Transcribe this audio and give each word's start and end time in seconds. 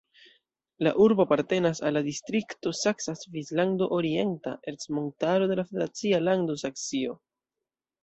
La 0.85 0.93
urbo 1.05 1.25
apartenas 1.27 1.81
al 1.89 1.93
la 1.97 2.03
distrikto 2.07 2.73
Saksa 2.79 3.15
Svislando-Orienta 3.21 4.57
Ercmontaro 4.75 5.55
de 5.55 5.63
la 5.63 5.71
federacia 5.71 6.27
lando 6.31 6.61
Saksio. 6.67 7.19